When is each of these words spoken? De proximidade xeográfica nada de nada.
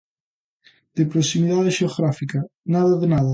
De 0.97 1.03
proximidade 1.11 1.75
xeográfica 1.77 2.39
nada 2.73 2.93
de 3.01 3.07
nada. 3.13 3.29